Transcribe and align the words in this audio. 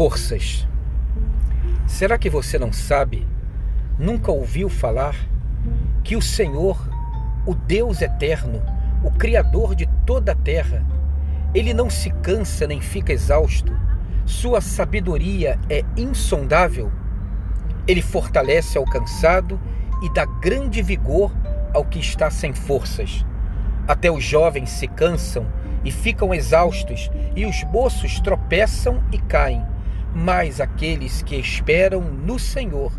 Forças. 0.00 0.66
Será 1.86 2.16
que 2.16 2.30
você 2.30 2.58
não 2.58 2.72
sabe, 2.72 3.28
nunca 3.98 4.32
ouviu 4.32 4.70
falar, 4.70 5.14
que 6.02 6.16
o 6.16 6.22
Senhor, 6.22 6.88
o 7.44 7.54
Deus 7.54 8.00
eterno, 8.00 8.62
o 9.04 9.10
Criador 9.10 9.74
de 9.74 9.86
toda 10.06 10.32
a 10.32 10.34
terra, 10.34 10.82
ele 11.54 11.74
não 11.74 11.90
se 11.90 12.08
cansa 12.22 12.66
nem 12.66 12.80
fica 12.80 13.12
exausto, 13.12 13.78
sua 14.24 14.62
sabedoria 14.62 15.58
é 15.68 15.84
insondável, 15.98 16.90
ele 17.86 18.00
fortalece 18.00 18.78
ao 18.78 18.86
cansado 18.86 19.60
e 20.02 20.10
dá 20.14 20.24
grande 20.24 20.80
vigor 20.80 21.30
ao 21.74 21.84
que 21.84 21.98
está 21.98 22.30
sem 22.30 22.54
forças. 22.54 23.22
Até 23.86 24.10
os 24.10 24.24
jovens 24.24 24.70
se 24.70 24.88
cansam 24.88 25.46
e 25.84 25.92
ficam 25.92 26.32
exaustos, 26.32 27.10
e 27.36 27.44
os 27.44 27.62
moços 27.64 28.18
tropeçam 28.20 29.04
e 29.12 29.18
caem. 29.18 29.62
Mas 30.14 30.60
aqueles 30.60 31.22
que 31.22 31.36
esperam 31.36 32.00
no 32.02 32.38
Senhor 32.38 32.92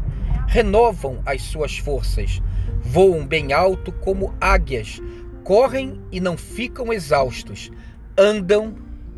renovam 0.48 1.22
as 1.26 1.42
suas 1.42 1.78
forças, 1.78 2.42
voam 2.82 3.26
bem 3.26 3.54
alto 3.54 3.92
como 3.92 4.34
águias, 4.40 5.02
correm 5.44 6.02
e 6.12 6.20
não 6.20 6.38
ficam 6.38 6.92
exaustos, 6.92 7.72
andam 8.18 8.76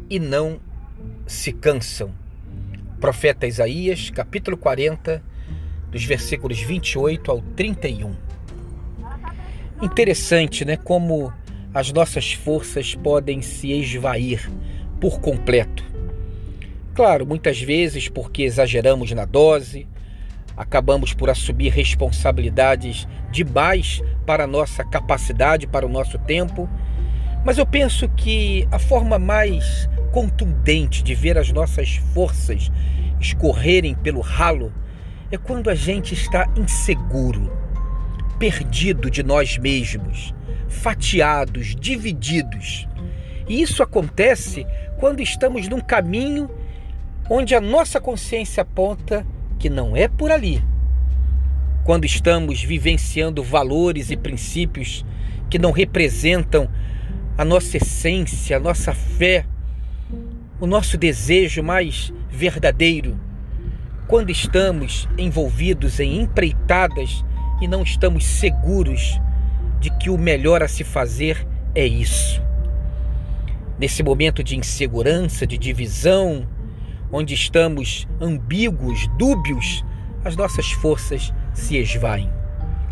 e 0.09 0.19
não 0.19 0.59
se 1.25 1.51
cansam. 1.51 2.11
Profeta 2.99 3.45
Isaías, 3.45 4.09
capítulo 4.09 4.57
40, 4.57 5.23
dos 5.91 6.03
versículos 6.05 6.59
28 6.61 7.31
ao 7.31 7.41
31. 7.41 8.15
Interessante, 9.81 10.63
né? 10.63 10.77
Como 10.77 11.33
as 11.73 11.91
nossas 11.91 12.33
forças 12.33 12.95
podem 12.95 13.41
se 13.41 13.71
esvair 13.71 14.49
por 15.01 15.19
completo. 15.19 15.92
Claro, 16.93 17.25
muitas 17.25 17.59
vezes 17.59 18.07
porque 18.07 18.43
exageramos 18.43 19.11
na 19.13 19.25
dose, 19.25 19.87
acabamos 20.55 21.11
por 21.11 21.27
assumir 21.27 21.69
responsabilidades 21.69 23.07
demais 23.31 24.03
para 24.27 24.43
a 24.43 24.47
nossa 24.47 24.83
capacidade, 24.83 25.65
para 25.65 25.87
o 25.87 25.89
nosso 25.89 26.19
tempo. 26.19 26.69
Mas 27.43 27.57
eu 27.57 27.65
penso 27.65 28.07
que 28.09 28.67
a 28.71 28.77
forma 28.77 29.17
mais 29.17 29.89
contundente 30.11 31.01
de 31.01 31.15
ver 31.15 31.35
as 31.35 31.51
nossas 31.51 31.95
forças 32.13 32.71
escorrerem 33.19 33.95
pelo 33.95 34.21
ralo 34.21 34.71
é 35.31 35.37
quando 35.37 35.71
a 35.71 35.75
gente 35.75 36.13
está 36.13 36.47
inseguro, 36.55 37.51
perdido 38.37 39.09
de 39.09 39.23
nós 39.23 39.57
mesmos 39.57 40.31
fatiados, 40.67 41.75
divididos. 41.75 42.87
E 43.49 43.63
isso 43.63 43.81
acontece 43.81 44.65
quando 44.99 45.21
estamos 45.21 45.67
num 45.67 45.81
caminho 45.81 46.49
onde 47.29 47.55
a 47.55 47.61
nossa 47.61 47.99
consciência 47.99 48.61
aponta 48.61 49.25
que 49.57 49.69
não 49.69 49.95
é 49.95 50.07
por 50.07 50.31
ali. 50.31 50.63
Quando 51.83 52.05
estamos 52.05 52.63
vivenciando 52.63 53.43
valores 53.43 54.09
e 54.09 54.17
princípios 54.17 55.05
que 55.49 55.59
não 55.59 55.71
representam 55.71 56.69
a 57.37 57.43
nossa 57.43 57.77
essência, 57.77 58.57
a 58.57 58.59
nossa 58.59 58.93
fé, 58.93 59.45
o 60.59 60.67
nosso 60.67 60.97
desejo 60.97 61.63
mais 61.63 62.13
verdadeiro. 62.29 63.19
Quando 64.07 64.29
estamos 64.29 65.07
envolvidos 65.17 65.99
em 65.99 66.21
empreitadas 66.21 67.23
e 67.61 67.67
não 67.67 67.83
estamos 67.83 68.25
seguros 68.25 69.19
de 69.79 69.89
que 69.97 70.09
o 70.09 70.17
melhor 70.17 70.61
a 70.61 70.67
se 70.67 70.83
fazer 70.83 71.45
é 71.75 71.85
isso. 71.85 72.41
Nesse 73.79 74.03
momento 74.03 74.43
de 74.43 74.55
insegurança, 74.55 75.47
de 75.47 75.57
divisão, 75.57 76.47
onde 77.13 77.35
estamos 77.35 78.07
ambíguos, 78.19 79.07
dúbios, 79.19 79.85
as 80.25 80.35
nossas 80.35 80.71
forças 80.71 81.31
se 81.53 81.77
esvaem. 81.77 82.27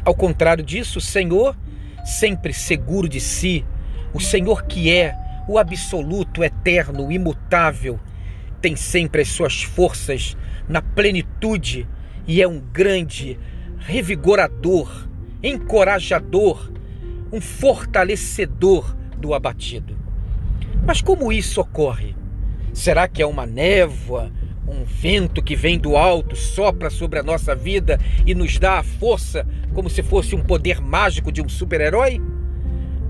Ao 0.05 0.13
contrário 0.13 0.63
disso, 0.63 0.99
o 0.99 1.01
Senhor, 1.01 1.57
sempre 2.05 2.53
seguro 2.53 3.09
de 3.09 3.19
si, 3.19 3.65
o 4.13 4.19
Senhor 4.19 4.63
que 4.65 4.91
é 4.91 5.17
o 5.47 5.57
absoluto, 5.57 6.43
eterno, 6.43 7.11
imutável, 7.11 7.99
tem 8.61 8.75
sempre 8.75 9.23
as 9.23 9.29
suas 9.29 9.63
forças 9.63 10.37
na 10.69 10.83
plenitude 10.83 11.87
e 12.27 12.43
é 12.43 12.47
um 12.47 12.59
grande 12.59 13.39
revigorador, 13.79 15.07
encorajador, 15.41 16.71
um 17.33 17.41
fortalecedor 17.41 18.95
do 19.17 19.33
abatido. 19.33 19.97
Mas 20.85 21.01
como 21.01 21.31
isso 21.31 21.59
ocorre? 21.59 22.20
Será 22.73 23.07
que 23.07 23.21
é 23.21 23.25
uma 23.25 23.45
névoa, 23.45 24.31
um 24.67 24.83
vento 24.85 25.43
que 25.43 25.55
vem 25.55 25.77
do 25.77 25.97
alto, 25.97 26.35
sopra 26.35 26.89
sobre 26.89 27.19
a 27.19 27.23
nossa 27.23 27.53
vida 27.53 27.99
e 28.25 28.33
nos 28.33 28.57
dá 28.57 28.79
a 28.79 28.83
força 28.83 29.45
como 29.73 29.89
se 29.89 30.01
fosse 30.01 30.35
um 30.35 30.41
poder 30.41 30.79
mágico 30.79 31.31
de 31.31 31.41
um 31.41 31.49
super-herói? 31.49 32.21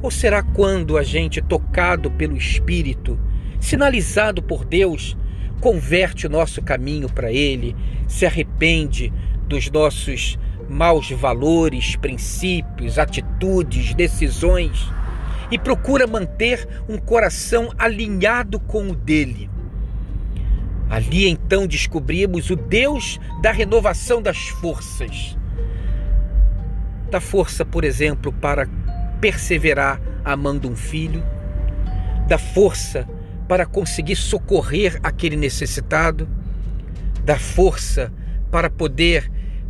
Ou 0.02 0.10
será 0.10 0.42
quando 0.42 0.98
a 0.98 1.04
gente, 1.04 1.42
tocado 1.42 2.10
pelo 2.10 2.36
Espírito, 2.36 3.20
sinalizado 3.60 4.42
por 4.42 4.66
Deus, 4.66 5.16
converte 5.60 6.26
o 6.26 6.30
nosso 6.30 6.62
caminho 6.62 7.08
para 7.08 7.32
Ele, 7.32 7.76
se 8.08 8.26
arrepende 8.26 9.14
dos 9.48 9.70
nossos 9.70 10.40
maus 10.68 11.12
valores, 11.12 11.96
princípios, 11.96 12.98
atitudes, 12.98 13.94
decisões 13.94 14.92
e 15.52 15.60
procura 15.60 16.08
manter 16.08 16.68
um 16.88 16.98
coração 16.98 17.72
alinhado 17.78 18.60
com 18.60 18.90
o 18.90 18.96
dele. 18.96 19.50
Ali 20.90 21.28
então 21.28 21.68
descobrimos 21.68 22.50
o 22.50 22.56
Deus 22.56 23.20
da 23.42 23.52
renovação 23.52 24.22
das 24.22 24.48
forças. 24.48 25.38
Da 27.10 27.20
força, 27.20 27.66
por 27.66 27.84
exemplo, 27.84 28.32
para 28.32 28.68
perseverar 29.20 30.02
amando 30.24 30.70
um 30.70 30.76
filho, 30.76 31.24
da 32.28 32.38
força 32.38 33.08
para 33.48 33.66
conseguir 33.66 34.16
socorrer 34.16 34.98
aquele 35.04 35.36
necessitado, 35.36 36.28
da 37.24 37.38
força 37.38 38.12
para 38.50 38.70
poder 38.70 39.30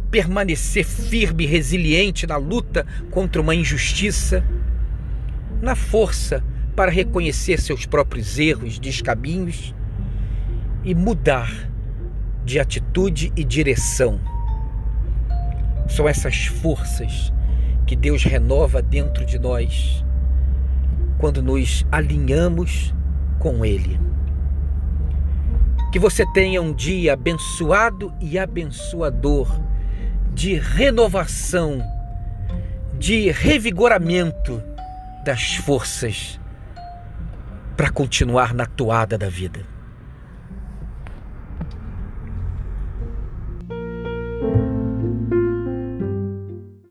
permanecer 0.09 0.83
firme 0.83 1.45
e 1.45 1.47
resiliente 1.47 2.27
na 2.27 2.37
luta 2.37 2.85
contra 3.09 3.41
uma 3.41 3.55
injustiça, 3.55 4.43
na 5.61 5.75
força 5.75 6.43
para 6.75 6.91
reconhecer 6.91 7.61
seus 7.61 7.85
próprios 7.85 8.39
erros, 8.39 8.79
descaminhos 8.79 9.75
e 10.83 10.95
mudar 10.95 11.69
de 12.43 12.59
atitude 12.59 13.31
e 13.35 13.43
direção. 13.43 14.19
São 15.87 16.07
essas 16.07 16.45
forças 16.45 17.31
que 17.85 17.95
Deus 17.95 18.23
renova 18.23 18.81
dentro 18.81 19.25
de 19.25 19.37
nós 19.37 20.03
quando 21.19 21.43
nos 21.43 21.85
alinhamos 21.91 22.93
com 23.37 23.63
Ele. 23.63 23.99
Que 25.91 25.99
você 25.99 26.25
tenha 26.33 26.61
um 26.61 26.73
dia 26.73 27.13
abençoado 27.13 28.11
e 28.19 28.39
abençoador 28.39 29.47
de 30.33 30.55
renovação, 30.55 31.83
de 32.97 33.29
revigoramento 33.29 34.63
das 35.23 35.55
forças 35.55 36.39
para 37.77 37.89
continuar 37.89 38.53
na 38.53 38.65
toada 38.65 39.17
da 39.17 39.29
vida. 39.29 39.65